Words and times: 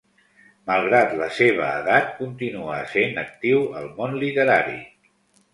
Malgrat 0.69 1.11
la 1.19 1.27
seva 1.41 1.67
edat, 1.83 2.09
continua 2.21 2.79
essent 2.87 3.21
actiu 3.27 3.63
al 3.83 3.89
món 4.01 4.21
literari. 4.25 4.79